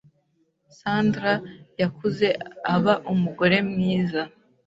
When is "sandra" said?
0.77-1.33